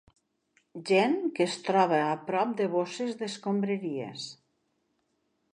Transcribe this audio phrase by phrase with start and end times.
[0.89, 4.29] Gent que es troba a prop de bosses d'escombraries.